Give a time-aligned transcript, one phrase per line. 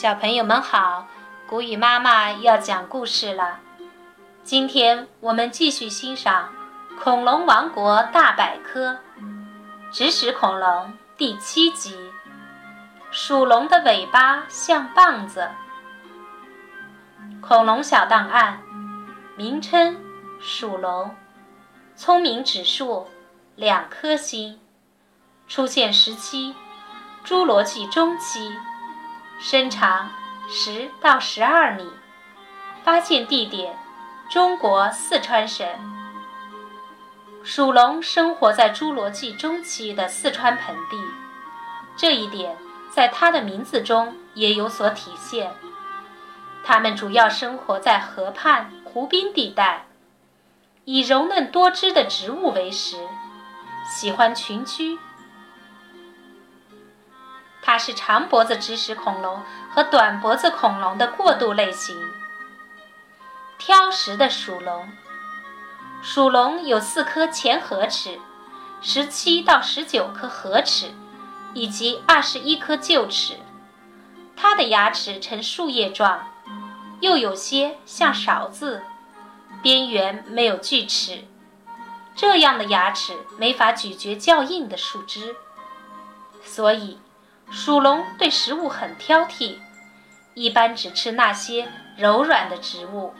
[0.00, 1.06] 小朋友们好，
[1.46, 3.58] 古语妈妈要讲故事了。
[4.42, 6.48] 今天我们继续欣赏
[6.98, 8.92] 《恐龙王国大百科》
[9.92, 11.94] 指使恐龙第七集：
[13.10, 15.50] 属龙的尾巴像棒子。
[17.42, 18.62] 恐龙小档案：
[19.36, 19.98] 名称
[20.40, 21.14] 属龙，
[21.94, 23.06] 聪明指数
[23.54, 24.58] 两颗星，
[25.46, 26.54] 出现时期
[27.22, 28.50] 侏罗纪中期。
[29.42, 30.10] 身长
[30.50, 31.90] 十到十二米，
[32.84, 33.74] 发现地点
[34.30, 35.66] 中国四川省。
[37.42, 41.02] 属龙生活在侏罗纪中期的四川盆地，
[41.96, 42.54] 这一点
[42.90, 45.50] 在它的名字中也有所体现。
[46.62, 49.86] 它们主要生活在河畔、湖滨地带，
[50.84, 52.98] 以柔嫩多汁的植物为食，
[53.88, 54.98] 喜欢群居。
[57.70, 61.96] 它是长脖子指使恐龙和短脖子恐龙的过渡类型。
[63.58, 64.90] 挑食的属龙，
[66.02, 68.18] 属龙有四颗前颌齿，
[68.82, 70.92] 十七到十九颗颌齿，
[71.54, 73.38] 以及二十一颗臼齿。
[74.36, 76.26] 它的牙齿呈树叶状，
[76.98, 78.82] 又有些像勺子，
[79.62, 81.24] 边缘没有锯齿。
[82.16, 85.36] 这样的牙齿没法咀嚼较硬的树枝，
[86.42, 86.98] 所以。
[87.50, 89.56] 属龙对食物很挑剔，
[90.34, 93.12] 一般只吃那些柔软的植物。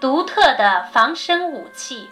[0.00, 2.08] 独特的防身武器。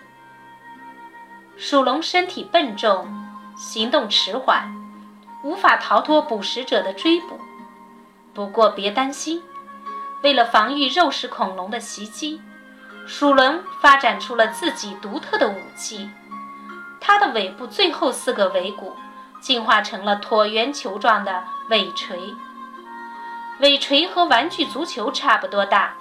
[1.56, 3.08] 属龙身体笨重，
[3.56, 4.68] 行动迟缓，
[5.42, 7.40] 无法逃脱捕食者的追捕。
[8.34, 9.42] 不过别担心，
[10.22, 12.40] 为了防御肉食恐龙的袭击，
[13.06, 16.10] 属龙发展出了自己独特的武器。
[17.00, 18.94] 它的尾部最后四个尾骨。
[19.40, 22.34] 进化成了椭圆球状的尾锤，
[23.60, 25.96] 尾锤和玩具足球差不多大。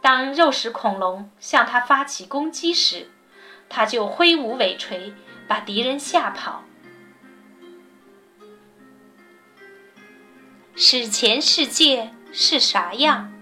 [0.00, 3.10] 当肉食恐龙向它发起攻击时，
[3.68, 5.14] 它就挥舞尾锤，
[5.46, 6.64] 把敌人吓跑。
[10.74, 13.32] 史前世界是啥样？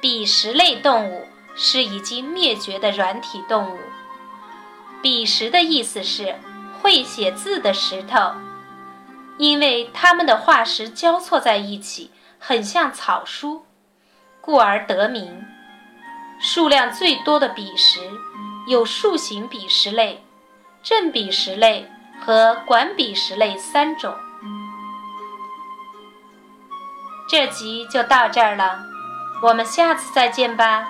[0.00, 3.78] 笔石类动物是已经灭绝的软体动物。
[5.00, 6.36] 笔石的意思是。
[6.80, 8.32] 会写字的石头，
[9.36, 13.66] 因为它们的化石交错在一起，很像草书，
[14.40, 15.44] 故而得名。
[16.40, 18.00] 数量最多的笔石
[18.68, 20.24] 有树形笔石类、
[20.82, 21.90] 正笔石类
[22.20, 24.14] 和管笔石类三种。
[27.28, 28.78] 这集就到这儿了，
[29.42, 30.88] 我们下次再见吧。